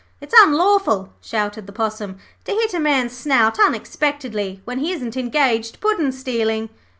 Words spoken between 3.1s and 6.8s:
snout unexpectedly when he isn't engaged puddin' stealing.'